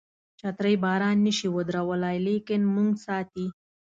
[0.39, 3.45] چترۍ باران نشي ودرولای لیکن موږ ساتي.